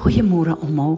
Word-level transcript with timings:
Goeiemôre 0.00 0.54
almal. 0.64 0.94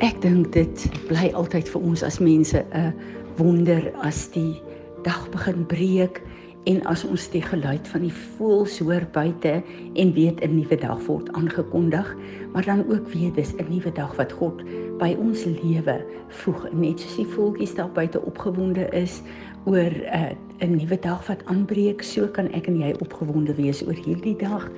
Ek 0.00 0.16
dink 0.22 0.54
dit 0.54 0.84
bly 1.10 1.26
altyd 1.36 1.68
vir 1.68 1.82
ons 1.90 2.00
as 2.06 2.16
mense 2.24 2.56
'n 2.56 2.94
wonder 3.36 3.92
as 4.00 4.30
die 4.32 4.62
dag 5.04 5.28
begin 5.28 5.66
breek 5.68 6.22
en 6.64 6.80
as 6.88 7.04
ons 7.04 7.28
die 7.28 7.42
geluid 7.44 7.84
van 7.88 8.00
die 8.00 8.16
voëls 8.16 8.78
hoor 8.80 9.04
buite 9.12 9.60
en 9.94 10.12
weet 10.16 10.40
'n 10.40 10.56
nuwe 10.56 10.76
dag 10.76 11.04
word 11.04 11.28
aangekondig, 11.36 12.16
maar 12.52 12.64
dan 12.64 12.80
ook 12.88 13.12
weet 13.12 13.34
dis 13.34 13.52
'n 13.52 13.68
nuwe 13.68 13.92
dag 13.92 14.16
wat 14.16 14.32
God 14.32 14.64
by 14.98 15.12
ons 15.20 15.44
lewe 15.44 16.00
voeg. 16.28 16.72
Net 16.72 17.00
soos 17.00 17.16
die 17.16 17.28
voeltjies 17.28 17.74
daar 17.74 17.92
buite 17.92 18.24
opgewonde 18.24 18.88
is 18.88 19.20
oor 19.66 19.92
'n 19.92 20.08
uh, 20.16 20.64
'n 20.64 20.76
nuwe 20.76 20.98
dag 20.98 21.26
wat 21.26 21.44
aanbreek, 21.44 22.02
so 22.02 22.26
kan 22.26 22.48
ek 22.52 22.66
en 22.66 22.78
jy 22.80 22.94
opgewonde 23.00 23.54
wees 23.54 23.86
oor 23.86 23.94
hierdie 23.94 24.36
dag 24.36 24.70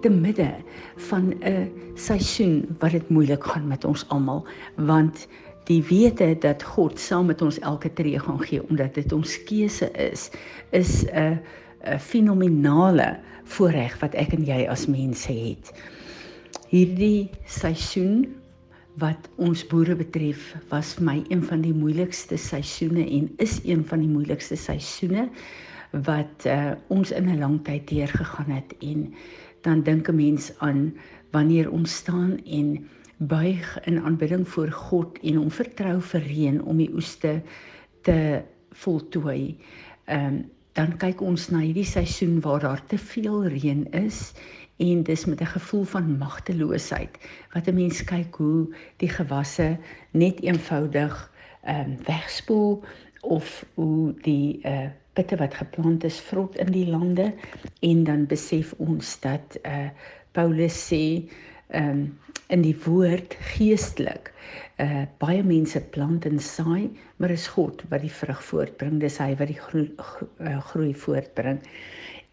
te 0.00 0.10
midde 0.10 0.54
van 0.96 1.34
'n 1.40 1.70
seisoen 1.94 2.76
wat 2.78 2.90
dit 2.90 3.08
moeilik 3.08 3.44
gaan 3.44 3.66
met 3.66 3.84
ons 3.84 4.08
almal 4.08 4.46
want 4.76 5.28
die 5.64 5.82
wete 5.82 6.36
dat 6.40 6.62
God 6.62 6.98
saam 7.00 7.26
met 7.26 7.42
ons 7.42 7.58
elke 7.58 7.92
tree 7.92 8.18
gaan 8.18 8.40
gee 8.40 8.62
omdat 8.68 8.94
dit 8.94 9.12
ons 9.12 9.42
keuse 9.44 9.90
is 9.92 10.30
is 10.70 11.04
'n 11.04 11.38
'n 11.84 11.98
fenominale 11.98 13.18
voorreg 13.44 13.98
wat 14.00 14.14
ek 14.14 14.32
en 14.32 14.44
jy 14.44 14.66
as 14.68 14.86
mense 14.86 15.32
het. 15.32 15.72
Hierdie 16.68 17.30
seisoen 17.46 18.26
wat 18.98 19.28
ons 19.36 19.62
boere 19.70 19.94
betref 19.96 20.54
was 20.72 20.96
vir 20.98 21.04
my 21.04 21.16
een 21.28 21.42
van 21.46 21.62
die 21.62 21.74
moeilikste 21.74 22.36
seisoene 22.36 23.06
en 23.06 23.30
is 23.38 23.60
een 23.64 23.84
van 23.86 24.02
die 24.02 24.10
moeilikste 24.10 24.56
seisoene 24.56 25.28
wat 26.04 26.44
uh, 26.46 26.72
ons 26.92 27.10
in 27.10 27.30
'n 27.30 27.38
lang 27.38 27.62
tyd 27.64 27.88
deurgegaan 27.88 28.50
het 28.50 28.74
en 28.82 29.14
dan 29.68 29.82
dink 29.84 30.08
'n 30.08 30.16
mens 30.16 30.52
aan 30.58 30.94
wanneer 31.30 31.70
ons 31.70 31.94
staan 31.94 32.38
en 32.44 32.88
buig 33.18 33.80
in 33.84 34.00
aanbidding 34.00 34.48
voor 34.48 34.70
God 34.70 35.18
en 35.22 35.34
hom 35.34 35.50
vertrou 35.50 36.00
vir 36.00 36.22
reën 36.22 36.62
om 36.62 36.76
die 36.76 36.92
oeste 36.94 37.42
te 38.02 38.42
voltooi. 38.70 39.58
Ehm 40.04 40.34
um, 40.34 40.46
dan 40.78 40.92
kyk 40.96 41.20
ons 41.26 41.48
na 41.50 41.58
hierdie 41.58 41.86
seisoen 41.88 42.36
waar 42.40 42.60
daar 42.60 42.82
te 42.86 42.98
veel 42.98 43.48
reën 43.50 43.80
is 43.98 44.32
en 44.78 45.02
dis 45.02 45.24
met 45.24 45.40
'n 45.40 45.54
gevoel 45.58 45.84
van 45.84 46.18
magteloosheid 46.18 47.18
wat 47.52 47.66
'n 47.66 47.74
mens 47.74 48.04
kyk 48.04 48.34
hoe 48.34 48.74
die 48.96 49.08
gewasse 49.08 49.76
net 50.10 50.40
eenvoudig 50.40 51.32
ehm 51.62 51.90
um, 51.90 51.96
wegspoel 52.06 52.84
of 53.20 53.64
hoe 53.74 54.14
die 54.22 54.60
uh 54.66 54.88
pitte 55.18 55.36
wat 55.36 55.56
geplant 55.58 56.04
is 56.06 56.20
vrot 56.22 56.54
in 56.62 56.68
die 56.70 56.86
lande 56.86 57.32
en 57.82 58.04
dan 58.06 58.26
besef 58.30 58.74
ons 58.78 59.16
dat 59.20 59.58
uh 59.66 59.90
Paulus 60.32 60.76
sê 60.92 61.26
um 61.74 62.18
in 62.48 62.62
die 62.62 62.76
woord 62.84 63.34
geestelik 63.56 64.30
uh 64.80 65.04
baie 65.18 65.42
mense 65.42 65.80
plant 65.94 66.26
en 66.30 66.38
saai 66.38 66.90
maar 67.16 67.34
is 67.34 67.48
God 67.56 67.82
wat 67.90 68.04
die 68.06 68.14
vrug 68.20 68.42
voortbring 68.50 69.00
dis 69.02 69.18
hy 69.18 69.32
wat 69.40 69.50
die 69.50 69.58
groei, 69.58 69.88
groei 70.70 70.92
voortbring. 70.94 71.58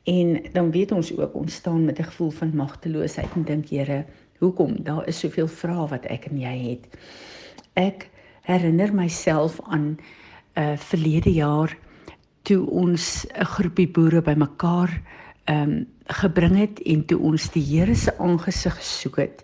En 0.06 0.36
dan 0.53 0.69
weet 0.72 0.91
ons 0.94 1.09
ook 1.17 1.33
ons 1.33 1.53
staan 1.53 1.86
met 1.86 2.00
'n 2.00 2.06
gevoel 2.11 2.30
van 2.31 2.56
magteloosheid 2.56 3.33
en 3.36 3.44
dink 3.44 3.69
Here 3.69 4.06
hoekom? 4.39 4.83
Daar 4.83 5.08
is 5.08 5.19
soveel 5.19 5.47
vrae 5.47 5.88
wat 5.88 6.06
ek 6.06 6.25
en 6.25 6.38
jy 6.39 6.58
het. 6.69 6.86
Ek 7.73 8.09
herinner 8.41 8.94
myself 8.94 9.59
aan 9.66 9.97
uh 9.97 10.24
verlede 10.55 11.33
jaar 11.33 11.77
toe 12.45 12.69
ons 12.69 13.25
'n 13.25 13.45
groepie 13.45 13.87
boere 13.87 14.21
bymekaar 14.21 15.01
ehm 15.45 15.61
um, 15.61 15.87
gebring 16.05 16.57
het 16.57 16.79
en 16.85 17.05
toe 17.05 17.19
ons 17.19 17.49
die 17.51 17.63
Here 17.63 17.95
se 17.95 18.17
aangesig 18.17 18.75
gesoek 18.77 19.17
het 19.17 19.43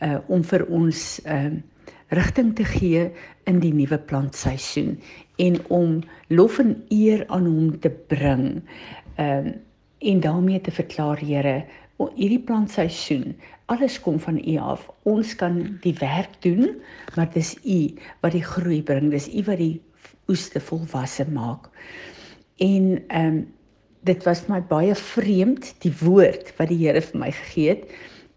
uh 0.00 0.18
om 0.26 0.44
vir 0.44 0.66
ons 0.66 1.20
ehm 1.24 1.46
um, 1.46 1.62
rigting 2.08 2.54
te 2.54 2.64
gee 2.64 3.10
in 3.44 3.60
die 3.60 3.72
nuwe 3.72 3.98
plantseisoen 3.98 5.00
en 5.36 5.56
om 5.68 6.02
lof 6.28 6.58
en 6.58 6.84
eer 6.88 7.24
aan 7.28 7.46
hom 7.46 7.78
te 7.80 7.90
bring. 7.90 8.62
Ehm 9.16 9.46
um, 9.46 9.54
en 10.02 10.20
daarmee 10.20 10.60
te 10.60 10.70
verklaar 10.70 11.18
Here, 11.18 11.64
hierdie 12.16 12.40
plantseisoen, 12.42 13.36
alles 13.66 14.00
kom 14.00 14.18
van 14.20 14.40
U 14.48 14.56
af. 14.58 14.88
Ons 15.02 15.36
kan 15.38 15.78
die 15.80 15.94
werk 16.00 16.34
doen, 16.42 16.82
maar 17.16 17.30
dis 17.30 17.54
U 17.62 17.94
wat 18.20 18.32
die 18.32 18.42
groei 18.42 18.82
bring. 18.82 19.10
Dis 19.10 19.28
U 19.30 19.44
wat 19.46 19.58
die 19.58 19.80
oeste 20.28 20.60
volwasse 20.60 21.26
maak. 21.30 21.68
En 22.56 23.04
ehm 23.08 23.26
um, 23.26 23.42
dit 24.02 24.24
was 24.26 24.48
my 24.50 24.58
baie 24.66 24.94
vreemd 24.98 25.68
die 25.84 25.92
woord 26.00 26.48
wat 26.58 26.72
die 26.72 26.80
Here 26.80 27.00
vir 27.00 27.20
my 27.22 27.30
gegee 27.30 27.68
het 27.76 27.92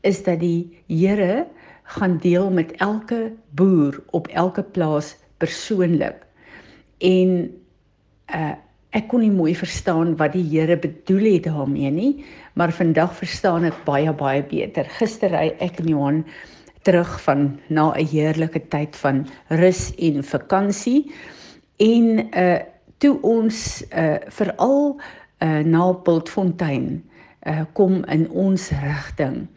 is 0.06 0.22
dat 0.24 0.40
die 0.44 0.70
Here 0.86 1.48
gaan 1.98 2.20
deel 2.22 2.52
met 2.54 2.76
elke 2.82 3.32
boer 3.58 3.98
op 4.14 4.28
elke 4.28 4.64
plaas 4.64 5.16
persoonlik. 5.42 6.22
En 7.02 7.50
uh 8.34 8.54
ek 8.96 9.10
kon 9.12 9.20
nie 9.20 9.34
mooi 9.34 9.52
verstaan 9.60 10.14
wat 10.16 10.32
die 10.38 10.46
Here 10.54 10.78
bedoel 10.80 11.26
het 11.34 11.50
daarmee 11.50 11.90
nie, 11.92 12.12
maar 12.56 12.72
vandag 12.72 13.12
verstaan 13.18 13.66
ek 13.68 13.82
baie 13.84 14.14
baie 14.16 14.40
beter. 14.48 14.88
Gister 15.00 15.34
ry 15.36 15.50
ek 15.60 15.82
in 15.84 15.90
Johan 15.92 16.22
terug 16.88 17.12
van 17.26 17.60
na 17.68 17.92
'n 17.92 18.08
heerlike 18.08 18.62
tyd 18.72 18.96
van 18.96 19.26
rus 19.50 19.92
en 20.00 20.24
vakansie 20.24 21.12
en 21.78 22.08
uh 22.38 22.60
toe 22.98 23.18
ons 23.22 23.84
uh 23.92 24.16
veral 24.38 24.96
uh 25.44 25.60
na 25.68 25.92
Bultfontein 25.94 27.04
uh 27.48 27.66
kom 27.74 28.04
in 28.06 28.30
ons 28.32 28.70
rigting 28.84 29.48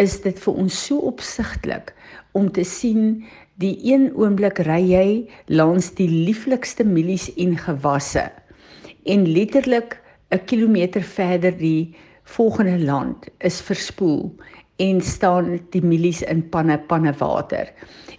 is 0.00 0.20
dit 0.24 0.38
vir 0.40 0.60
ons 0.64 0.84
so 0.86 0.98
opsigtelik 1.10 1.92
om 2.32 2.48
te 2.50 2.64
sien 2.64 3.24
die 3.60 3.76
een 3.84 4.08
oomblik 4.16 4.62
ry 4.64 4.80
jy 4.88 5.08
langs 5.52 5.92
die 5.98 6.08
lieflikste 6.08 6.86
mielies 6.88 7.28
en 7.36 7.58
gewasse 7.60 8.30
en 9.04 9.28
letterlik 9.28 10.00
'n 10.30 10.44
kilometer 10.44 11.02
verder 11.02 11.52
die 11.58 11.94
volgende 12.22 12.78
land 12.78 13.28
is 13.38 13.60
verspoel 13.60 14.34
en 14.76 15.00
staan 15.00 15.58
die 15.70 15.82
mielies 15.82 16.22
in 16.22 16.48
panne 16.48 16.78
panne 16.78 17.12
water. 17.18 17.72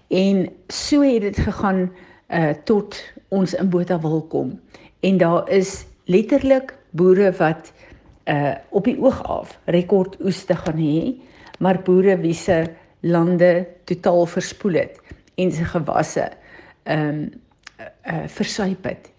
En 0.08 0.50
so 0.68 1.02
het 1.02 1.22
dit 1.22 1.38
gegaan 1.38 1.90
uh 2.32 2.54
tot 2.64 2.96
ons 3.30 3.54
in 3.54 3.70
Botawil 3.70 4.22
kom. 4.32 4.60
En 5.00 5.18
daar 5.18 5.50
is 5.50 5.86
letterlik 6.06 6.76
boere 6.90 7.32
wat 7.38 7.72
uh 8.26 8.56
op 8.70 8.86
die 8.86 8.98
oog 9.00 9.24
af 9.24 9.58
rekord 9.66 10.18
oes 10.24 10.44
te 10.46 10.56
gaan 10.56 10.80
hê, 10.80 11.14
maar 11.60 11.82
boere 11.84 12.18
wie 12.18 12.34
se 12.34 12.64
lande 13.02 13.68
totaal 13.84 14.26
verspoel 14.26 14.74
het 14.74 15.00
en 15.36 15.52
se 15.52 15.66
gewasse 15.66 16.30
ehm 16.84 17.08
um, 17.08 17.32
uh 18.06 18.28
versuip 18.28 18.84
het. 18.84 19.12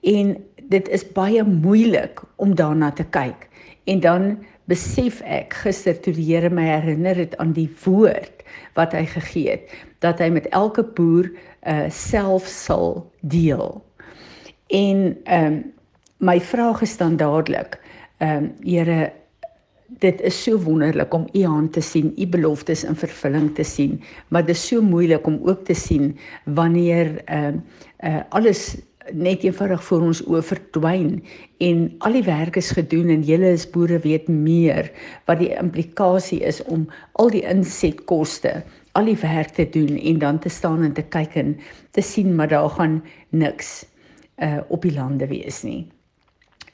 En 0.00 0.36
dit 0.68 0.88
is 0.88 1.04
baie 1.16 1.44
moeilik 1.44 2.20
om 2.36 2.54
daarna 2.54 2.90
te 2.92 3.04
kyk. 3.04 3.48
En 3.88 4.00
dan 4.00 4.38
besef 4.68 5.22
ek 5.24 5.56
gister 5.64 5.96
toe 5.96 6.12
die 6.12 6.26
Here 6.28 6.50
my 6.52 6.66
herinner 6.68 7.16
het 7.16 7.36
aan 7.40 7.54
die 7.56 7.70
woord 7.84 8.44
wat 8.76 8.92
hy 8.92 9.06
gegee 9.08 9.56
het 9.56 9.72
dat 10.04 10.20
hy 10.22 10.28
met 10.30 10.48
elke 10.54 10.84
boer 10.84 11.30
uh 11.66 11.88
self 11.92 12.46
sal 12.46 13.00
deel. 13.20 13.80
En 14.68 15.16
ehm 15.24 15.52
um, 15.52 15.58
my 16.18 16.40
vraag 16.42 16.80
is 16.82 16.96
dan 16.98 17.16
dadelik, 17.16 17.78
ehm 18.18 18.44
um, 18.44 18.52
Here 18.62 19.12
dit 19.98 20.20
is 20.20 20.36
so 20.42 20.58
wonderlik 20.60 21.14
om 21.14 21.28
u 21.32 21.44
hand 21.44 21.72
te 21.72 21.80
sien, 21.80 22.12
u 22.16 22.26
beloftes 22.26 22.84
in 22.84 22.96
vervulling 22.96 23.54
te 23.54 23.62
sien, 23.64 24.02
maar 24.28 24.44
dit 24.46 24.54
is 24.56 24.66
so 24.66 24.82
moeilik 24.82 25.26
om 25.26 25.40
ook 25.42 25.64
te 25.64 25.74
sien 25.74 26.18
wanneer 26.44 27.24
ehm 27.24 27.56
uh, 28.04 28.14
uh 28.14 28.20
alles 28.28 28.76
net 29.12 29.44
eenvoudig 29.44 29.84
voor 29.84 30.08
ons 30.10 30.22
oë 30.26 30.42
verdwyn 30.42 31.12
en 31.64 31.84
al 32.06 32.18
die 32.18 32.26
werk 32.26 32.56
is 32.60 32.70
gedoen 32.76 33.10
en 33.14 33.24
julle 33.26 33.52
as 33.56 33.68
boere 33.70 34.00
weet 34.04 34.28
meer 34.28 34.90
wat 35.30 35.40
die 35.42 35.52
implikasie 35.56 36.40
is 36.46 36.62
om 36.66 36.88
al 37.20 37.30
die 37.32 37.44
insetkoste 37.48 38.62
al 38.98 39.06
die 39.10 39.18
werk 39.22 39.54
te 39.54 39.66
doen 39.70 39.98
en 39.98 40.18
dan 40.18 40.38
te 40.42 40.50
staan 40.50 40.82
en 40.82 40.94
te 40.96 41.04
kyk 41.06 41.36
en 41.38 41.54
te 41.94 42.02
sien 42.02 42.34
maar 42.36 42.50
daar 42.50 42.70
gaan 42.78 43.02
niks 43.30 43.84
uh 44.42 44.58
op 44.68 44.82
die 44.86 44.94
lande 44.94 45.26
wees 45.26 45.62
nie. 45.66 45.86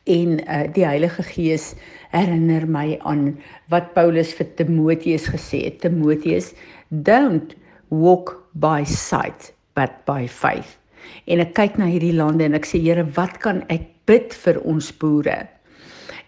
En 0.04 0.38
uh 0.40 0.64
die 0.72 0.84
Heilige 0.84 1.22
Gees 1.22 1.72
herinner 2.12 2.66
my 2.68 2.98
aan 3.02 3.38
wat 3.72 3.92
Paulus 3.94 4.34
vir 4.36 4.48
Timoteus 4.56 5.28
gesê 5.32 5.64
het. 5.64 5.80
Timoteus, 5.80 6.52
don't 6.88 7.56
walk 7.88 8.36
by 8.52 8.84
sight 8.84 9.52
but 9.74 10.04
by 10.06 10.28
faith. 10.28 10.78
En 11.26 11.42
ek 11.44 11.54
kyk 11.56 11.78
na 11.80 11.88
hierdie 11.90 12.14
lande 12.16 12.46
en 12.46 12.56
ek 12.58 12.68
sê 12.68 12.80
Here, 12.82 13.06
wat 13.16 13.38
kan 13.44 13.62
ek 13.72 13.88
bid 14.08 14.34
vir 14.44 14.60
ons 14.64 14.90
boere? 15.00 15.44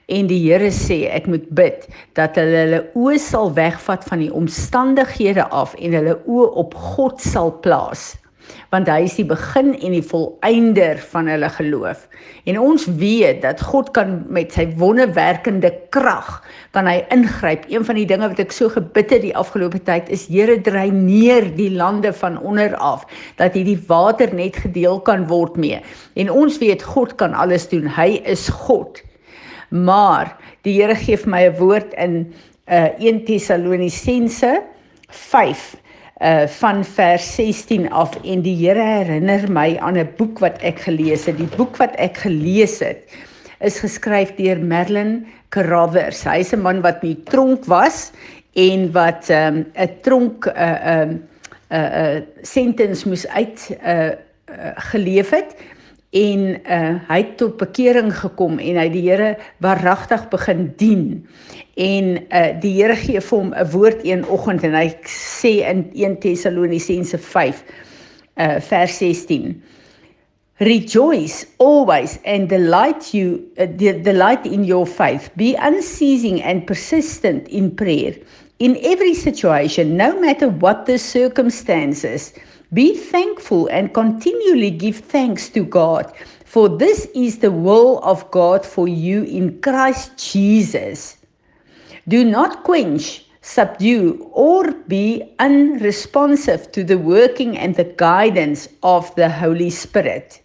En 0.08 0.28
die 0.30 0.38
Here 0.44 0.70
sê 0.70 1.02
ek 1.10 1.26
moet 1.30 1.48
bid 1.58 1.88
dat 2.18 2.38
hulle 2.38 2.62
hulle 2.62 2.82
oë 2.94 3.16
sal 3.22 3.50
wegvat 3.56 4.06
van 4.06 4.22
die 4.22 4.30
omstandighede 4.30 5.48
af 5.50 5.74
en 5.78 5.96
hulle 5.98 6.14
oë 6.24 6.52
op 6.62 6.76
God 6.94 7.22
sal 7.22 7.50
plaas. 7.64 8.12
Want 8.70 8.88
hy 8.90 9.02
is 9.06 9.16
die 9.18 9.26
begin 9.28 9.72
en 9.74 9.94
die 9.94 10.04
volëinder 10.04 10.98
van 11.12 11.30
hulle 11.30 11.48
geloof. 11.54 12.06
En 12.46 12.58
ons 12.60 12.86
weet 12.98 13.42
dat 13.44 13.62
God 13.62 13.92
kan 13.96 14.18
met 14.32 14.54
sy 14.56 14.66
wonderwerkende 14.78 15.72
krag 15.94 16.42
kan 16.76 16.88
hy 16.90 17.00
ingryp. 17.14 17.66
Een 17.70 17.86
van 17.86 17.98
die 17.98 18.06
dinge 18.08 18.28
wat 18.32 18.42
ek 18.42 18.54
so 18.54 18.70
gebid 18.72 19.14
het 19.14 19.24
die 19.24 19.34
afgelope 19.36 19.80
tyd 19.86 20.10
is 20.14 20.26
Here 20.30 20.58
dreineer 20.60 21.48
die 21.56 21.70
lande 21.74 22.12
van 22.12 22.38
onder 22.38 22.74
af 22.76 23.06
dat 23.40 23.56
hierdie 23.56 23.78
water 23.88 24.34
net 24.34 24.58
gedeel 24.64 25.00
kan 25.06 25.26
word 25.30 25.56
mee. 25.56 25.80
En 26.16 26.30
ons 26.32 26.58
weet 26.62 26.82
God 26.82 27.16
kan 27.20 27.34
alles 27.34 27.68
doen. 27.72 27.88
Hy 27.96 28.20
is 28.24 28.48
God. 28.66 29.02
Maar 29.70 30.36
die 30.66 30.76
Here 30.80 30.94
gee 30.98 31.16
vir 31.16 31.30
my 31.30 31.42
'n 31.46 31.58
woord 31.58 31.94
in 31.94 32.34
uh 32.66 32.90
1 32.98 33.24
Tessalonisense 33.24 34.62
5 35.08 35.76
uh 36.20 36.46
van 36.48 36.84
vers 36.84 37.34
16 37.34 37.90
af 37.92 38.14
en 38.24 38.40
die 38.40 38.56
Here 38.56 38.80
herinner 38.80 39.50
my 39.52 39.76
aan 39.76 39.98
'n 39.98 40.08
boek 40.16 40.38
wat 40.38 40.58
ek 40.62 40.80
gelees 40.88 41.26
het. 41.26 41.36
Die 41.36 41.56
boek 41.56 41.76
wat 41.76 41.94
ek 41.96 42.16
gelees 42.16 42.78
het 42.80 43.04
is 43.60 43.78
geskryf 43.80 44.34
deur 44.36 44.58
Merlin 44.58 45.26
Carovers. 45.48 46.24
Hy's 46.24 46.52
'n 46.52 46.60
man 46.60 46.80
wat 46.80 47.02
in 47.02 47.14
die 47.14 47.22
tronk 47.22 47.64
was 47.64 48.12
en 48.54 48.92
wat 48.92 49.28
'n 49.28 49.66
um, 49.76 49.92
tronk 50.02 50.46
'n 50.46 50.56
uh, 50.56 50.76
'n 50.84 51.00
um, 51.00 51.10
'n 51.68 51.74
uh, 51.74 52.14
'n 52.14 52.16
uh, 52.16 52.22
sentence 52.42 53.08
moes 53.08 53.28
uit 53.28 53.76
uh, 53.84 54.04
uh, 54.04 54.72
geleef 54.76 55.30
het 55.30 55.56
en 56.16 56.42
uh, 56.56 56.94
hy 57.10 57.18
het 57.20 57.36
tot 57.40 57.56
bekering 57.60 58.08
gekom 58.14 58.60
en 58.62 58.78
hy 58.80 58.86
die 58.92 59.04
Here 59.04 59.34
waaragtig 59.64 60.28
begin 60.32 60.68
dien. 60.80 61.08
En 61.76 62.12
uh, 62.16 62.48
die 62.62 62.72
Here 62.78 62.96
gee 62.96 63.20
vir 63.20 63.38
hom 63.38 63.52
'n 63.52 63.70
woord 63.74 64.04
een 64.06 64.24
oggend 64.24 64.64
en 64.64 64.76
hy 64.78 64.88
sê 65.10 65.60
in 65.66 65.90
1 65.92 66.20
Tessalonisense 66.24 67.18
5 67.18 67.64
uh, 68.36 68.56
vers 68.60 68.98
16 68.98 69.62
Rejoice 70.58 71.46
always 71.58 72.18
and 72.24 72.48
delight 72.48 73.12
you 73.12 73.44
uh, 73.58 73.66
delight 73.76 74.46
in 74.46 74.64
your 74.64 74.86
faith 74.86 75.28
be 75.36 75.54
unceasing 75.60 76.40
and 76.42 76.64
persistent 76.64 77.48
in 77.48 77.74
prayer 77.74 78.16
in 78.58 78.78
every 78.80 79.12
situation 79.12 79.96
no 79.96 80.18
matter 80.18 80.48
what 80.48 80.86
the 80.86 80.96
circumstances 80.96 82.32
Be 82.76 82.92
thankful 82.94 83.68
and 83.68 83.94
continually 83.94 84.70
give 84.70 84.98
thanks 84.98 85.48
to 85.56 85.64
God, 85.64 86.12
for 86.44 86.68
this 86.68 87.08
is 87.14 87.38
the 87.38 87.50
will 87.50 88.00
of 88.04 88.30
God 88.30 88.66
for 88.66 88.86
you 88.86 89.22
in 89.22 89.62
Christ 89.62 90.18
Jesus. 90.20 91.16
Do 92.06 92.22
not 92.22 92.64
quench, 92.64 93.24
subdue, 93.40 94.28
or 94.30 94.72
be 94.92 95.24
unresponsive 95.38 96.70
to 96.72 96.84
the 96.84 96.98
working 96.98 97.56
and 97.56 97.74
the 97.74 97.88
guidance 97.96 98.68
of 98.82 99.08
the 99.14 99.30
Holy 99.30 99.70
Spirit. 99.70 100.42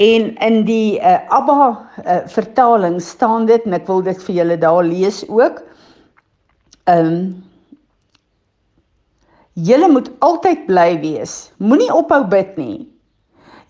En 0.00 0.32
in 0.40 0.64
die 0.64 0.96
uh, 1.04 1.28
Abba 1.28 1.60
uh, 1.68 2.24
vertaling 2.32 2.96
staan 3.04 3.44
dit 3.44 3.68
en 3.68 3.76
ek 3.76 3.84
wil 3.92 4.00
dit 4.08 4.24
vir 4.24 4.38
julle 4.40 4.56
daar 4.64 4.88
lees 4.88 5.20
ook. 5.28 5.60
Ehm 6.88 7.12
um, 7.12 7.49
Julle 9.58 9.88
moet 9.90 10.06
altyd 10.22 10.66
bly 10.68 11.00
wees. 11.02 11.50
Moenie 11.58 11.90
ophou 11.90 12.22
bid 12.30 12.54
nie. 12.54 12.86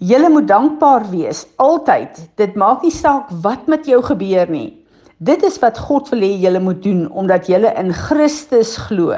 Julle 0.04 0.28
moet 0.28 0.48
dankbaar 0.48 1.06
wees 1.08 1.46
altyd. 1.56 2.20
Dit 2.36 2.54
maak 2.54 2.84
nie 2.84 2.92
saak 2.92 3.30
wat 3.40 3.64
met 3.66 3.88
jou 3.88 4.02
gebeur 4.04 4.50
nie. 4.52 4.76
Dit 5.24 5.42
is 5.44 5.56
wat 5.60 5.80
God 5.80 6.08
wil 6.12 6.20
hê 6.20 6.34
julle 6.40 6.60
moet 6.60 6.82
doen 6.84 7.06
omdat 7.08 7.48
julle 7.48 7.72
in 7.80 7.94
Christus 7.96 8.76
glo. 8.76 9.16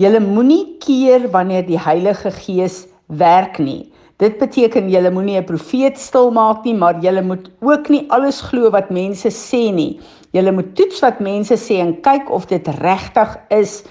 Julle 0.00 0.24
moenie 0.24 0.78
keer 0.80 1.28
wanneer 1.32 1.68
die 1.68 1.80
Heilige 1.80 2.32
Gees 2.32 2.86
werk 3.06 3.60
nie. 3.60 3.92
Dit 4.20 4.40
beteken 4.40 4.88
julle 4.88 5.12
moenie 5.12 5.36
'n 5.36 5.44
profeet 5.44 5.98
stil 5.98 6.30
maak 6.30 6.64
nie, 6.64 6.74
maar 6.74 6.96
julle 7.00 7.22
moet 7.22 7.50
ook 7.60 7.88
nie 7.88 8.06
alles 8.08 8.40
glo 8.40 8.70
wat 8.70 8.90
mense 8.90 9.28
sê 9.28 9.72
nie. 9.72 10.00
Julle 10.32 10.52
moet 10.52 10.76
toets 10.76 11.00
wat 11.00 11.20
mense 11.20 11.56
sê 11.56 11.80
en 11.80 12.00
kyk 12.00 12.30
of 12.30 12.46
dit 12.46 12.68
regtig 12.80 13.36
is 13.50 13.84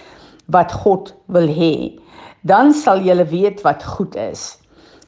wat 0.51 0.73
God 0.83 1.13
wil 1.25 1.47
hê 1.47 1.99
dan 2.41 2.73
sal 2.73 3.01
jy 3.03 3.15
weet 3.27 3.61
wat 3.65 3.83
goed 3.83 4.15
is. 4.15 4.58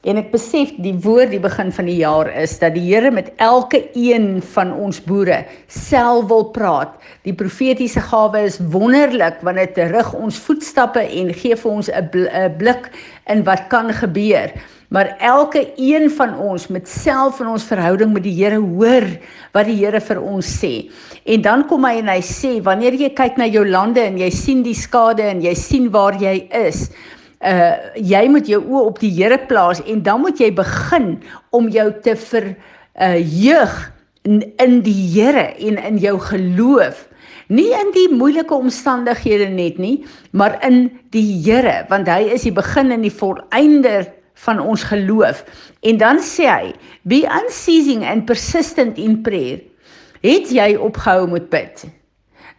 En 0.02 0.18
ek 0.18 0.32
besef 0.32 0.72
die 0.82 0.96
woord 1.04 1.30
die 1.30 1.38
begin 1.38 1.68
van 1.70 1.86
die 1.86 2.00
jaar 2.00 2.26
is 2.34 2.56
dat 2.58 2.74
die 2.74 2.88
Here 2.88 3.12
met 3.14 3.28
elke 3.38 3.84
een 3.94 4.40
van 4.54 4.72
ons 4.74 4.98
boere 5.06 5.44
self 5.70 6.26
wil 6.32 6.48
praat. 6.50 6.96
Die 7.22 7.34
profetiese 7.38 8.02
gawe 8.08 8.42
is 8.42 8.58
wonderlik 8.74 9.38
want 9.46 9.62
dit 9.62 9.78
rig 9.92 10.10
ons 10.18 10.40
voetstappe 10.42 11.04
en 11.06 11.30
gee 11.30 11.54
vir 11.54 11.70
ons 11.70 11.86
'n 11.86 12.10
bl 12.10 12.26
blik 12.58 12.90
in 13.30 13.44
wat 13.46 13.68
kan 13.70 13.94
gebeur. 13.94 14.50
Maar 14.90 15.14
elke 15.20 15.70
een 15.78 16.10
van 16.10 16.34
ons 16.38 16.66
met 16.66 16.88
self 16.88 17.38
in 17.40 17.46
ons 17.46 17.64
verhouding 17.64 18.12
met 18.12 18.26
die 18.26 18.34
Here 18.34 18.58
hoor 18.58 19.06
wat 19.54 19.66
die 19.70 19.78
Here 19.78 20.00
vir 20.00 20.18
ons 20.20 20.50
sê. 20.58 20.90
En 21.24 21.42
dan 21.42 21.66
kom 21.68 21.84
hy 21.84 22.02
en 22.02 22.08
hy 22.08 22.20
sê 22.20 22.60
wanneer 22.60 22.98
jy 22.98 23.14
kyk 23.14 23.38
na 23.38 23.46
jou 23.46 23.64
lande 23.64 24.02
en 24.02 24.18
jy 24.18 24.30
sien 24.30 24.62
die 24.62 24.74
skade 24.74 25.22
en 25.22 25.40
jy 25.40 25.54
sien 25.54 25.90
waar 25.90 26.18
jy 26.18 26.48
is, 26.50 26.90
uh 27.42 27.74
jy 27.98 28.22
moet 28.30 28.46
jou 28.46 28.60
oë 28.62 28.84
op 28.86 29.00
die 29.02 29.10
Here 29.10 29.38
plaas 29.50 29.82
en 29.90 30.02
dan 30.02 30.22
moet 30.22 30.38
jy 30.40 30.52
begin 30.54 31.16
om 31.50 31.68
jou 31.68 31.88
te 32.04 32.14
ver 32.16 32.52
uh 32.94 33.18
jeug 33.18 33.74
in, 34.22 34.42
in 34.62 34.80
die 34.86 35.08
Here 35.14 35.50
en 35.58 35.78
in 35.78 35.98
jou 35.98 36.18
geloof. 36.22 37.08
Nie 37.52 37.72
in 37.74 37.90
die 37.92 38.08
moeilike 38.14 38.54
omstandighede 38.54 39.50
net 39.50 39.78
nie 39.78 40.04
maar 40.30 40.58
in 40.66 40.90
die 41.10 41.42
Here 41.42 41.82
want 41.90 42.10
hy 42.10 42.30
is 42.34 42.46
die 42.46 42.54
begin 42.54 42.94
en 42.94 43.02
die 43.02 43.14
volëinder 43.14 44.06
van 44.46 44.60
ons 44.60 44.86
geloof. 44.90 45.42
En 45.82 45.98
dan 45.98 46.22
sê 46.22 46.46
hy 46.46 46.70
be 47.02 47.24
unceasing 47.26 48.06
and 48.06 48.26
persistent 48.26 48.98
in 48.98 49.20
prayer. 49.22 49.60
Het 50.22 50.50
jy 50.54 50.76
opgehou 50.78 51.26
met 51.30 51.50
bid? 51.50 51.84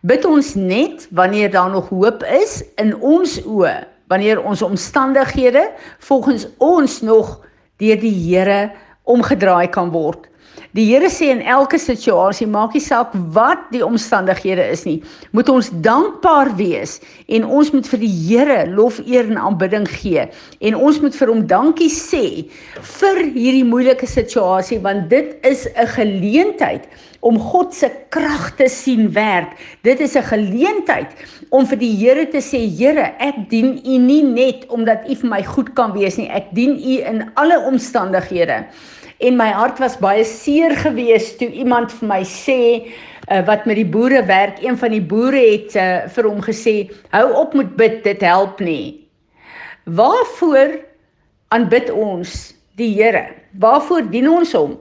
Bid 0.04 0.26
ons 0.28 0.54
net 0.60 1.08
wanneer 1.16 1.52
daar 1.52 1.72
nog 1.72 1.88
hoop 1.90 2.24
is 2.28 2.60
in 2.76 2.92
ons 3.00 3.40
oë 3.48 3.93
wanneer 4.08 4.44
ons 4.44 4.62
omstandighede 4.62 5.72
volgens 6.00 6.48
ons 6.58 7.02
nog 7.02 7.40
deur 7.78 8.00
die 8.00 8.14
Here 8.14 8.72
omgedraai 9.04 9.68
kan 9.70 9.92
word. 9.92 10.28
Die 10.74 10.88
Here 10.90 11.06
sê 11.14 11.28
in 11.30 11.42
elke 11.46 11.78
situasie, 11.78 12.48
maak 12.50 12.74
nie 12.74 12.82
saak 12.82 13.12
wat 13.36 13.68
die 13.70 13.84
omstandighede 13.86 14.64
is 14.74 14.88
nie, 14.88 14.96
moet 15.38 15.52
ons 15.54 15.68
dankbaar 15.86 16.50
wees 16.58 16.96
en 17.30 17.46
ons 17.46 17.70
moet 17.76 17.86
vir 17.92 18.02
die 18.02 18.10
Here 18.10 18.56
lof, 18.72 18.98
eer 19.06 19.30
en 19.30 19.38
aanbidding 19.38 19.86
gee 20.00 20.24
en 20.66 20.78
ons 20.80 20.98
moet 21.04 21.14
vir 21.20 21.30
hom 21.30 21.44
dankie 21.52 21.92
sê 21.94 22.24
vir 22.96 23.22
hierdie 23.36 23.68
moeilike 23.70 24.10
situasie 24.10 24.80
want 24.82 25.12
dit 25.14 25.36
is 25.46 25.68
'n 25.78 25.94
geleentheid 25.94 26.90
om 27.22 27.38
God 27.40 27.74
se 27.74 27.92
krag 28.10 28.56
te 28.58 28.68
sien 28.68 29.12
werk. 29.14 29.54
Dit 29.84 30.02
is 30.02 30.16
'n 30.18 30.26
geleentheid 30.26 31.14
om 31.50 31.66
vir 31.66 31.78
die 31.78 31.96
Here 31.96 32.26
te 32.26 32.42
sê, 32.42 32.66
Here, 32.66 33.14
ek 33.20 33.50
dien 33.50 33.80
U 33.86 33.98
nie 33.98 34.24
net 34.24 34.66
omdat 34.70 35.08
U 35.08 35.16
vir 35.16 35.30
my 35.30 35.44
goed 35.44 35.74
kan 35.76 35.94
wees 35.94 36.18
nie, 36.18 36.30
ek 36.30 36.50
dien 36.54 36.76
U 36.76 36.98
in 37.02 37.32
alle 37.36 37.60
omstandighede. 37.60 38.66
En 39.24 39.38
my 39.40 39.50
hart 39.56 39.80
was 39.80 39.98
baie 40.02 40.26
seer 40.28 40.76
geweest 40.84 41.40
toe 41.40 41.50
iemand 41.50 41.94
vir 41.96 42.10
my 42.10 42.22
sê 42.28 42.60
uh, 42.84 43.42
wat 43.48 43.66
met 43.70 43.80
die 43.80 43.88
boere 43.88 44.26
werk, 44.28 44.60
een 44.64 44.78
van 44.78 44.92
die 44.92 45.04
boere 45.04 45.40
het 45.40 45.78
uh, 45.80 46.06
vir 46.12 46.28
hom 46.28 46.42
gesê, 46.44 46.76
hou 47.16 47.28
op 47.40 47.56
met 47.56 47.76
bid, 47.80 48.02
dit 48.04 48.26
help 48.28 48.60
nie. 48.60 49.08
Waarvoor 49.88 50.76
aanbid 51.56 51.92
ons 51.92 52.52
die 52.80 52.92
Here? 52.98 53.30
Waarvoor 53.60 54.10
dien 54.12 54.28
ons 54.32 54.52
hom? 54.58 54.76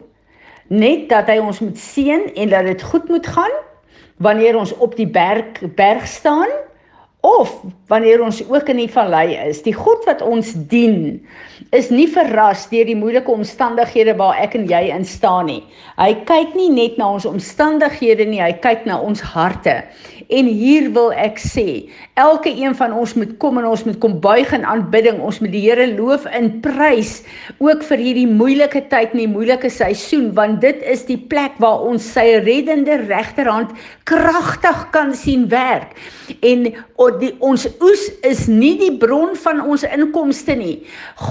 net 0.73 1.09
dat 1.11 1.29
hy 1.29 1.37
ons 1.43 1.61
moet 1.61 1.79
seën 1.79 2.29
en 2.33 2.53
dat 2.53 2.65
dit 2.71 2.83
goed 2.83 3.09
moet 3.13 3.27
gaan 3.27 3.57
wanneer 4.25 4.57
ons 4.57 4.73
op 4.81 4.95
die 4.97 5.09
berg 5.09 5.61
berg 5.77 6.07
staan 6.09 6.49
of 7.23 7.63
wanneer 7.87 8.23
ons 8.23 8.41
ook 8.49 8.69
in 8.73 8.81
die 8.83 8.91
vallei 8.91 9.37
is. 9.47 9.63
Die 9.63 9.75
God 9.77 10.03
wat 10.09 10.23
ons 10.27 10.55
dien 10.71 11.21
is 11.71 11.91
nie 11.95 12.09
verras 12.11 12.65
deur 12.73 12.89
die 12.89 12.99
moeilike 12.99 13.31
omstandighede 13.31 14.17
waar 14.19 14.41
ek 14.43 14.57
en 14.59 14.67
jy 14.71 14.89
in 14.91 15.07
staan 15.07 15.47
nie. 15.47 15.61
Hy 16.01 16.11
kyk 16.27 16.57
nie 16.59 16.71
net 16.75 16.99
na 16.99 17.13
ons 17.15 17.29
omstandighede 17.29 18.27
nie, 18.27 18.43
hy 18.43 18.51
kyk 18.65 18.89
na 18.91 18.99
ons 18.99 19.23
harte. 19.23 19.85
En 20.33 20.49
hier 20.49 20.89
wil 20.95 21.11
ek 21.21 21.37
sê, 21.41 21.91
elke 22.21 22.49
een 22.49 22.75
van 22.79 22.95
ons 22.97 23.13
moet 23.19 23.35
kom 23.43 23.59
en 23.61 23.67
ons 23.69 23.83
moet 23.85 23.99
kom 24.01 24.15
buig 24.23 24.53
in 24.57 24.65
aanbidding. 24.65 25.21
Ons 25.21 25.43
moet 25.45 25.53
die 25.53 25.63
Here 25.63 25.85
loof 25.93 26.25
en 26.33 26.49
prys 26.65 27.21
ook 27.63 27.85
vir 27.91 28.01
hierdie 28.01 28.29
moeilike 28.31 28.81
tyd 28.91 29.13
en 29.13 29.23
die 29.23 29.31
moeilike 29.31 29.71
seisoen 29.71 30.31
want 30.37 30.63
dit 30.65 30.81
is 30.89 31.05
die 31.07 31.19
plek 31.19 31.59
waar 31.63 31.85
ons 31.87 32.07
sy 32.15 32.25
reddende 32.43 32.97
regterhand 33.05 33.77
kragtig 34.09 34.87
kan 34.97 35.13
sien 35.17 35.47
werk. 35.53 35.93
En 36.41 36.71
die 37.21 37.33
ons 37.45 37.67
oes 37.81 38.07
is 38.23 38.47
nie 38.49 38.75
die 38.81 38.93
bron 38.99 39.37
van 39.45 39.61
ons 39.61 39.85
inkomste 39.87 40.55
nie. 40.57 40.87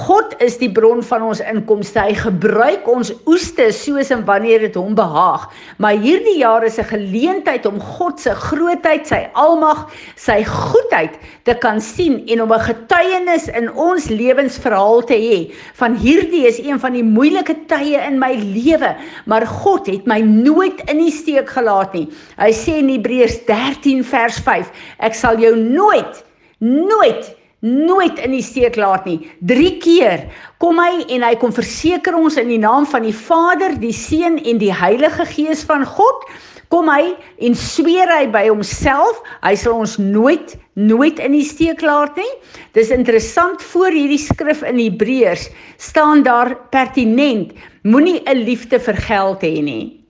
God 0.05 0.35
is 0.43 0.57
die 0.61 0.69
bron 0.71 1.01
van 1.05 1.25
ons 1.29 1.41
inkomste. 1.41 2.03
Hy 2.03 2.15
gebruik 2.19 2.87
ons 2.91 3.13
oeste 3.29 3.69
soos 3.75 4.11
en 4.11 4.25
wanneer 4.27 4.67
dit 4.67 4.75
hom 4.79 4.95
behaag. 4.97 5.47
Maar 5.81 5.99
hierdie 6.01 6.37
jaar 6.41 6.63
is 6.63 6.77
'n 6.77 6.89
geleentheid 6.91 7.65
om 7.65 7.79
God 7.79 8.19
se 8.19 8.33
grootheid, 8.35 9.07
sy 9.07 9.29
almag, 9.33 9.89
sy 10.15 10.43
goedheid 10.43 11.17
te 11.43 11.53
kan 11.53 11.81
sien 11.81 12.23
en 12.27 12.41
om 12.41 12.53
'n 12.53 12.59
getuienis 12.59 13.47
in 13.47 13.71
ons 13.73 14.09
lewensverhaal 14.09 15.03
te 15.03 15.15
hê. 15.15 15.53
Van 15.73 15.95
hierdie 15.95 16.47
is 16.47 16.59
een 16.59 16.79
van 16.79 16.93
die 16.93 17.03
moeilike 17.03 17.55
tye 17.67 17.97
in 18.07 18.19
my 18.19 18.33
lewe, 18.35 18.95
maar 19.25 19.45
God 19.45 19.87
het 19.87 20.05
my 20.05 20.19
nooit 20.19 20.81
in 20.89 20.97
die 20.97 21.11
steek 21.11 21.49
gelaat 21.49 21.93
nie. 21.93 22.07
Hy 22.37 22.51
sê 22.51 22.77
in 22.81 22.89
Hebreërs 22.89 23.45
13 23.45 24.03
vers 24.03 24.39
5: 24.39 24.71
Ek 24.99 25.13
sal 25.13 25.39
jou 25.39 25.55
nooit 25.71 26.23
nooit 26.61 27.35
nooit 27.61 28.17
in 28.17 28.33
die 28.33 28.41
steek 28.41 28.75
laat 28.75 29.05
nie. 29.05 29.19
3 29.45 29.75
keer 29.83 30.23
kom 30.61 30.79
hy 30.81 31.03
en 31.13 31.25
hy 31.25 31.35
kom 31.37 31.53
verseker 31.53 32.17
ons 32.17 32.39
in 32.41 32.49
die 32.49 32.61
naam 32.61 32.87
van 32.89 33.05
die 33.05 33.13
Vader, 33.13 33.75
die 33.77 33.93
Seun 33.93 34.39
en 34.41 34.61
die 34.61 34.73
Heilige 34.73 35.27
Gees 35.29 35.61
van 35.69 35.85
God. 35.85 36.25
Kom 36.73 36.89
hy 36.89 37.13
en 37.43 37.55
sweer 37.57 38.09
hy 38.09 38.25
by 38.31 38.45
homself, 38.47 39.19
hy 39.43 39.53
sal 39.59 39.81
ons 39.83 39.97
nooit 40.01 40.55
nooit 40.79 41.19
in 41.19 41.35
die 41.35 41.45
steek 41.45 41.83
laat 41.83 42.15
nie. 42.17 42.29
Dis 42.73 42.93
interessant 42.95 43.61
voor 43.73 43.91
hierdie 43.93 44.21
skrif 44.21 44.63
in 44.65 44.79
Hebreërs 44.79 45.49
staan 45.77 46.23
daar 46.23 46.55
pertinent, 46.71 47.51
moenie 47.83 48.23
'n 48.25 48.45
liefde 48.47 48.79
vir 48.79 48.95
geld 48.95 49.43
hê 49.43 49.61
nie. 49.61 50.01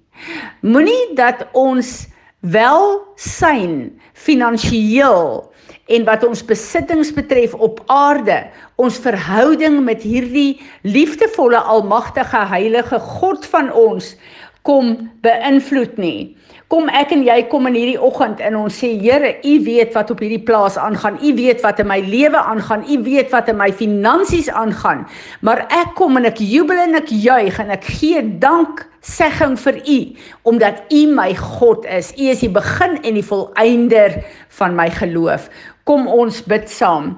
Moenie 0.61 1.15
dat 1.15 1.47
ons 1.53 2.07
welsyn 2.41 3.99
finansiëel 4.13 5.50
en 5.91 6.05
wat 6.07 6.23
ons 6.27 6.43
besittings 6.47 7.11
betref 7.13 7.53
op 7.53 7.81
aarde, 7.91 8.43
ons 8.81 8.99
verhouding 9.03 9.81
met 9.85 10.03
hierdie 10.03 10.61
liefdevolle 10.87 11.59
almagtige 11.59 12.45
heilige 12.51 12.99
God 13.21 13.45
van 13.51 13.71
ons 13.75 14.15
kom 14.67 14.93
beïnvloed 15.25 15.97
nie. 15.97 16.35
Kom 16.71 16.87
ek 16.95 17.11
en 17.11 17.25
jy 17.25 17.37
kom 17.51 17.65
in 17.67 17.75
hierdie 17.75 17.99
oggend 17.99 18.39
en 18.39 18.55
ons 18.61 18.77
sê 18.83 18.93
Here, 19.01 19.33
U 19.43 19.55
weet 19.65 19.91
wat 19.97 20.13
op 20.13 20.21
hierdie 20.23 20.43
plaas 20.47 20.77
aangaan. 20.79 21.17
U 21.19 21.33
weet 21.35 21.59
wat 21.65 21.81
in 21.83 21.89
my 21.89 21.99
lewe 22.05 22.39
aangaan. 22.39 22.85
U 22.87 23.01
weet 23.03 23.33
wat 23.33 23.49
in 23.51 23.59
my 23.59 23.71
finansies 23.75 24.47
aangaan. 24.47 25.03
Maar 25.41 25.65
ek 25.67 25.97
kom 25.99 26.15
en 26.21 26.29
ek 26.29 26.39
jubel 26.39 26.79
en 26.79 26.95
ek 27.01 27.11
juig 27.11 27.59
en 27.59 27.75
ek 27.75 27.89
gee 27.97 28.23
dank 28.39 28.85
segging 29.01 29.57
vir 29.59 29.81
U 29.81 29.99
omdat 30.49 30.83
U 30.93 31.01
my 31.13 31.33
God 31.35 31.85
is. 31.85 32.13
U 32.17 32.29
is 32.29 32.43
die 32.45 32.53
begin 32.53 32.99
en 33.01 33.17
die 33.17 33.25
volëinder 33.25 34.21
van 34.57 34.77
my 34.77 34.89
geloof. 34.93 35.49
Kom 35.89 36.07
ons 36.07 36.43
bid 36.45 36.69
saam. 36.69 37.17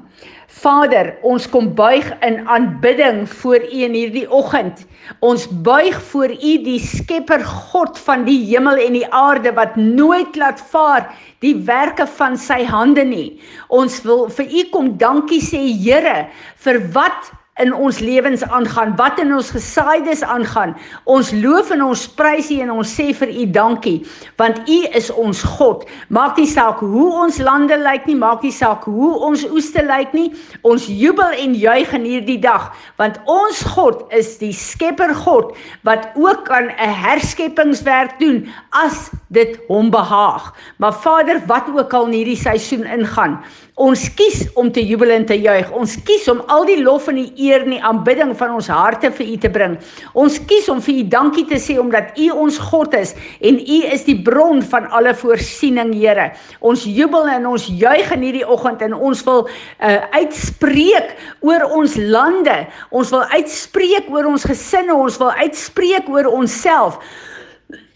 Vader, 0.53 1.15
ons 1.25 1.47
kom 1.49 1.71
buig 1.75 2.05
in 2.23 2.37
aanbidding 2.47 3.23
voor 3.41 3.63
U 3.65 3.79
in 3.87 3.95
hierdie 3.97 4.27
oggend. 4.31 4.85
Ons 5.25 5.47
buig 5.65 5.97
voor 6.11 6.31
U 6.31 6.51
die 6.63 6.79
Skepper 6.79 7.43
God 7.43 7.99
van 8.05 8.23
die 8.27 8.37
hemel 8.45 8.79
en 8.79 8.95
die 8.95 9.07
aarde 9.09 9.51
wat 9.57 9.75
nooit 9.75 10.37
laat 10.39 10.61
vaar 10.71 11.09
die 11.43 11.55
werke 11.67 12.05
van 12.19 12.37
sy 12.39 12.61
hande 12.69 13.03
nie. 13.03 13.41
Ons 13.67 14.03
wil 14.07 14.29
vir 14.37 14.47
U 14.47 14.65
kom 14.71 14.93
dankie 15.01 15.41
sê 15.43 15.65
Here 15.83 16.29
vir 16.63 16.79
wat 16.95 17.33
in 17.61 17.73
ons 17.73 17.99
lewens 17.99 18.41
aangaan, 18.43 18.95
wat 18.97 19.19
in 19.21 19.33
ons 19.33 19.51
gesaaides 19.53 20.23
aangaan. 20.25 20.73
Ons 21.05 21.29
loof 21.37 21.69
en 21.75 21.83
ons 21.85 22.05
prys 22.17 22.49
U 22.49 22.57
en 22.65 22.71
ons 22.73 22.93
sê 22.97 23.11
vir 23.13 23.29
U 23.29 23.45
dankie, 23.53 23.99
want 24.41 24.63
U 24.65 24.79
is 24.97 25.11
ons 25.11 25.43
God. 25.57 25.83
Maak 26.09 26.39
nie 26.41 26.49
saak 26.49 26.81
hoe 26.81 27.11
ons 27.23 27.37
lande 27.37 27.77
lyk 27.77 28.07
nie, 28.09 28.17
maak 28.17 28.41
nie 28.41 28.53
saak 28.53 28.87
hoe 28.89 29.11
ons 29.27 29.45
oeste 29.51 29.83
lyk 29.85 30.15
nie. 30.17 30.31
Ons 30.65 30.87
jubel 30.89 31.37
en 31.45 31.53
juig 31.53 31.93
in 31.93 32.07
hierdie 32.09 32.39
dag, 32.41 32.71
want 32.97 33.19
ons 33.29 33.61
God 33.75 34.01
is 34.17 34.33
die 34.41 34.53
Skepper 34.53 35.13
God 35.13 35.53
wat 35.85 36.09
ook 36.17 36.49
aan 36.49 36.73
'n 36.73 36.95
herskepingswerk 37.05 38.17
doen 38.19 38.49
as 38.71 39.11
dit 39.29 39.59
hom 39.67 39.91
behaag. 39.91 40.53
Maar 40.77 40.93
Vader, 40.93 41.41
wat 41.45 41.69
ook 41.69 41.93
al 41.93 42.05
in 42.05 42.17
hierdie 42.17 42.37
seisoen 42.37 42.85
ingaan, 42.85 43.43
Ons 43.81 44.03
kies 44.13 44.43
om 44.53 44.67
te 44.69 44.83
jubel 44.85 45.09
en 45.15 45.23
te 45.25 45.33
juig. 45.33 45.69
Ons 45.73 45.95
kies 46.05 46.27
om 46.29 46.43
al 46.53 46.61
die 46.69 46.77
lof 46.85 47.07
en 47.09 47.17
die 47.17 47.31
eer 47.41 47.63
en 47.65 47.71
die 47.73 47.81
aanbidding 47.81 48.35
van 48.37 48.51
ons 48.53 48.67
harte 48.69 49.09
vir 49.17 49.31
U 49.33 49.37
te 49.41 49.49
bring. 49.49 49.79
Ons 50.13 50.35
kies 50.45 50.67
om 50.69 50.77
vir 50.85 50.99
U 50.99 51.05
dankie 51.09 51.45
te 51.49 51.57
sê 51.57 51.79
omdat 51.81 52.13
U 52.21 52.27
ons 52.43 52.59
God 52.69 52.93
is 52.93 53.15
en 53.41 53.57
U 53.57 53.79
is 53.95 54.05
die 54.05 54.19
bron 54.27 54.61
van 54.61 54.85
alle 54.93 55.15
voorsiening, 55.17 55.95
Here. 55.97 56.27
Ons 56.61 56.83
jubel 56.85 57.31
en 57.33 57.47
ons 57.49 57.65
juig 57.65 58.13
in 58.13 58.27
hierdie 58.27 58.45
oggend 58.45 58.83
en 58.85 58.93
ons 58.93 59.25
wil 59.25 59.47
uh, 59.49 59.97
uitspreek 60.19 61.15
oor 61.41 61.65
ons 61.73 61.97
lande. 61.97 62.59
Ons 62.93 63.09
wil 63.15 63.25
uitspreek 63.33 64.13
oor 64.13 64.29
ons 64.35 64.45
gesinne, 64.53 64.93
ons 64.93 65.17
wil 65.17 65.33
uitspreek 65.41 66.13
oor 66.13 66.29
onsself 66.29 67.01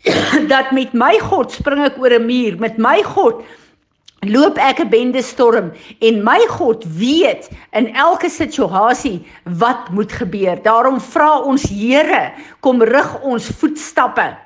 dat 0.53 0.73
met 0.73 0.97
my 0.97 1.13
God 1.29 1.53
spring 1.53 1.85
ek 1.85 2.01
oor 2.01 2.17
'n 2.17 2.25
muur, 2.25 2.57
met 2.65 2.81
my 2.81 2.97
God 3.13 3.45
loop 4.31 4.57
ek 4.57 4.79
'n 4.83 4.89
bende 4.89 5.21
storm 5.21 5.71
en 5.99 6.23
my 6.23 6.39
God 6.49 6.83
weet 6.97 7.49
in 7.71 7.93
elke 7.95 8.29
situasie 8.29 9.25
wat 9.43 9.89
moet 9.91 10.11
gebeur. 10.11 10.61
Daarom 10.63 10.99
vra 11.01 11.39
ons 11.39 11.63
Here, 11.69 12.33
kom 12.59 12.81
rig 12.81 13.21
ons 13.21 13.47
voetstappe. 13.59 14.37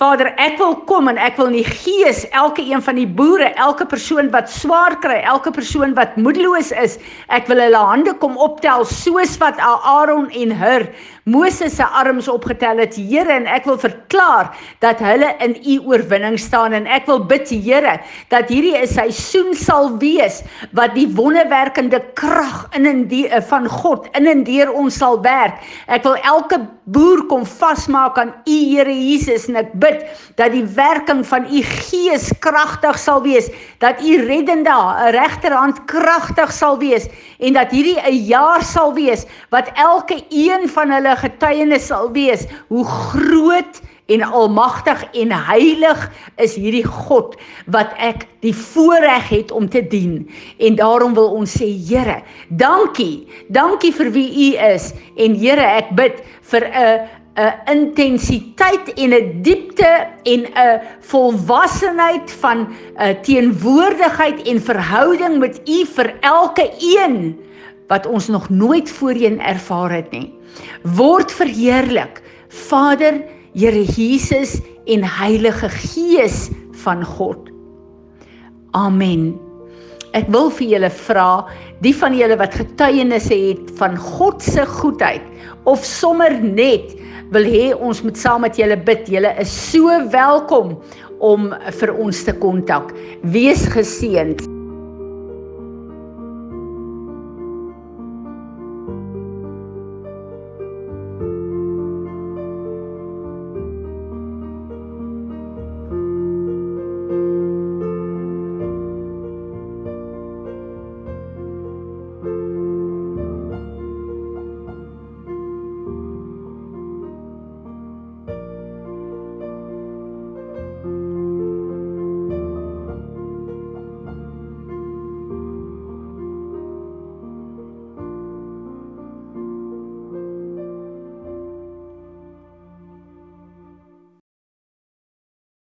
Vader, 0.00 0.30
ek 0.40 0.54
wil 0.56 0.78
kom 0.88 1.10
en 1.10 1.18
ek 1.20 1.34
wil 1.36 1.50
in 1.50 1.58
die 1.58 1.72
gees 1.82 2.22
elke 2.32 2.62
een 2.64 2.80
van 2.80 2.96
die 2.96 3.04
boere, 3.18 3.50
elke 3.60 3.84
persoon 3.84 4.30
wat 4.32 4.48
swaar 4.48 4.94
kry, 5.02 5.18
elke 5.28 5.52
persoon 5.52 5.92
wat 5.98 6.14
moedeloos 6.16 6.70
is, 6.80 6.94
ek 7.28 7.50
wil 7.52 7.60
hulle 7.60 7.82
hande 7.90 8.14
kom 8.22 8.38
optel 8.40 8.86
soos 8.88 9.36
wat 9.42 9.60
Aaron 9.60 10.30
en 10.32 10.56
Hur 10.56 10.86
Moses 11.30 11.76
se 11.76 11.84
arms 11.84 12.28
opgetel 12.28 12.80
het, 12.80 12.96
Here, 12.96 13.30
en 13.30 13.46
ek 13.50 13.66
wil 13.68 13.76
verklaar 13.80 14.50
dat 14.82 15.02
hulle 15.04 15.28
in 15.44 15.54
u 15.60 15.76
oorwinning 15.92 16.38
staan 16.40 16.74
en 16.76 16.88
ek 16.90 17.06
wil 17.10 17.22
bid, 17.28 17.50
Here, 17.50 17.98
dat 18.32 18.48
hierdie 18.48 18.76
'n 18.78 18.88
seisoen 18.88 19.54
sal 19.54 19.98
wees 20.00 20.42
wat 20.72 20.94
die 20.94 21.06
wonderwerkende 21.06 22.00
krag 22.14 22.68
in 22.74 22.86
en 22.86 23.06
die 23.08 23.28
eh, 23.28 23.42
van 23.42 23.68
God 23.68 24.08
in 24.16 24.26
en 24.26 24.44
deur 24.44 24.72
ons 24.72 24.96
sal 24.96 25.20
werk. 25.22 25.60
Ek 25.88 26.02
wil 26.04 26.16
elke 26.24 26.66
boer 26.86 27.26
kom 27.26 27.44
vasmaak 27.46 28.18
aan 28.18 28.34
u 28.46 28.58
Here 28.70 28.92
Jesus 28.92 29.48
en 29.48 29.56
ek 29.56 29.72
bid 29.90 30.06
dat 30.38 30.54
die 30.54 30.64
werking 30.64 31.26
van 31.26 31.46
u 31.50 31.62
gees 31.62 32.30
kragtig 32.38 32.98
sal 32.98 33.22
wees, 33.22 33.50
dat 33.78 34.02
u 34.02 34.16
reddende 34.26 34.76
regterhand 35.10 35.84
kragtig 35.90 36.52
sal 36.52 36.78
wees 36.78 37.08
en 37.38 37.52
dat 37.52 37.70
hierdie 37.70 37.98
'n 38.00 38.24
jaar 38.26 38.62
sal 38.62 38.94
wees 38.94 39.26
wat 39.50 39.70
elke 39.74 40.22
een 40.28 40.68
van 40.68 40.90
hulle 40.90 41.16
getuienis 41.16 41.86
sal 41.86 42.12
wees 42.12 42.46
hoe 42.68 42.84
groot 42.84 43.80
en 44.10 44.22
almagtig 44.22 45.04
en 45.12 45.32
heilig 45.32 46.10
is 46.36 46.56
hierdie 46.58 46.84
God 46.84 47.36
wat 47.70 47.94
ek 47.98 48.26
die 48.42 48.54
voorreg 48.54 49.28
het 49.28 49.50
om 49.54 49.68
te 49.68 49.82
dien. 49.86 50.24
En 50.58 50.74
daarom 50.74 51.14
wil 51.14 51.30
ons 51.30 51.54
sê 51.54 51.68
Here, 51.90 52.22
dankie. 52.48 53.28
Dankie 53.48 53.92
vir 53.94 54.10
wie 54.10 54.28
U 54.50 54.74
is 54.74 54.90
en 55.16 55.38
Here, 55.38 55.62
ek 55.62 55.94
bid 55.94 56.22
vir 56.50 56.66
'n 56.66 57.19
'n 57.40 57.52
intensiteit 57.72 58.92
en 58.94 59.10
'n 59.16 59.42
diepte 59.42 59.92
en 60.22 60.40
'n 60.44 60.80
volwassenheid 61.00 62.32
van 62.42 62.68
'n 62.68 63.16
teenwoordigheid 63.22 64.42
en 64.42 64.60
verhouding 64.60 65.38
met 65.38 65.60
U 65.68 65.84
vir 65.86 66.14
elke 66.20 66.70
een 66.78 67.38
wat 67.88 68.06
ons 68.06 68.28
nog 68.28 68.48
nooit 68.48 68.90
voorheen 68.90 69.40
ervaar 69.40 69.90
het 69.90 70.10
nie. 70.10 70.34
Word 70.82 71.32
verheerlik, 71.32 72.22
Vader, 72.48 73.22
Here 73.54 73.84
Jesus 73.84 74.60
en 74.86 75.04
Heilige 75.04 75.68
Gees 75.68 76.50
van 76.72 77.04
God. 77.04 77.50
Amen. 78.70 79.34
Ek 80.14 80.28
wil 80.30 80.50
vir 80.50 80.66
julle 80.66 80.90
vra, 80.90 81.46
die 81.82 81.94
van 81.94 82.14
julle 82.14 82.36
wat 82.38 82.54
getuienisse 82.54 83.34
het 83.34 83.70
van 83.78 83.96
God 83.98 84.42
se 84.42 84.66
goedheid 84.66 85.22
of 85.64 85.84
sommer 85.84 86.34
net 86.42 86.94
wil 87.34 87.46
hê 87.46 87.70
ons 87.74 88.02
moet 88.02 88.18
saam 88.18 88.44
met 88.46 88.58
julle 88.58 88.78
bid. 88.86 89.08
Julle 89.10 89.34
is 89.42 89.50
so 89.70 89.98
welkom 90.12 90.76
om 91.20 91.50
vir 91.80 91.94
ons 91.96 92.24
te 92.26 92.34
kontak. 92.42 92.94
Wees 93.22 93.66
geseënd. 93.70 94.59